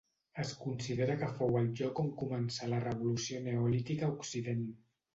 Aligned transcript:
Es 0.43 0.53
considera 0.63 1.17
que 1.25 1.29
fou 1.35 1.59
el 1.61 1.69
lloc 1.81 2.03
on 2.05 2.11
començà 2.23 2.73
la 2.75 2.83
revolució 2.89 3.45
neolítica 3.49 4.11
a 4.13 4.15
Occident. 4.21 4.69